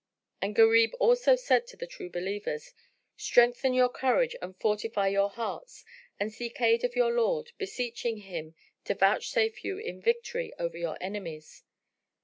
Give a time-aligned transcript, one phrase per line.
[0.41, 2.73] And Gharib also said to the True Believers,
[3.17, 5.85] "Strengthen your courage and fortify your hearts
[6.19, 10.97] and seek aid of your Lord, beseeching him to vouchsafe you the victory over your
[10.99, 11.63] enemies."